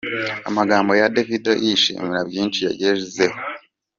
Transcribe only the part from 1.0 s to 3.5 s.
Davido yishimira byinshi yagezeho.